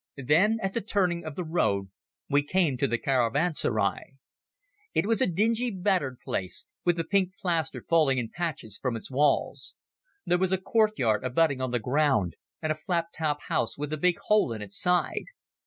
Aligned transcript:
Then 0.25 0.57
at 0.63 0.73
the 0.73 0.81
turning 0.81 1.23
of 1.23 1.35
the 1.35 1.43
road 1.43 1.91
we 2.27 2.41
came 2.41 2.75
to 2.77 2.87
the 2.87 2.97
caravanserai. 2.97 4.15
It 4.95 5.05
was 5.05 5.21
a 5.21 5.27
dingy, 5.27 5.69
battered 5.69 6.19
place, 6.21 6.65
with 6.83 6.95
the 6.95 7.03
pink 7.03 7.35
plaster 7.39 7.85
falling 7.87 8.17
in 8.17 8.29
patches 8.31 8.79
from 8.79 8.95
its 8.95 9.11
walls. 9.11 9.75
There 10.25 10.39
was 10.39 10.51
a 10.51 10.57
courtyard 10.57 11.23
abutting 11.23 11.61
on 11.61 11.69
the 11.69 11.79
road, 11.85 12.35
and 12.63 12.71
a 12.71 12.75
flat 12.83 13.09
topped 13.15 13.43
house 13.43 13.77
with 13.77 13.93
a 13.93 13.97
big 13.97 14.17
hole 14.17 14.51
in 14.53 14.63
its 14.63 14.75
side. 14.79 15.25